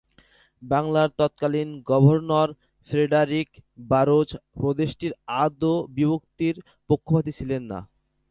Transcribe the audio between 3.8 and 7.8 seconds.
বারোজ প্রদেশটির আদৌ বিভক্তির পক্ষপাতী ছিলেন না।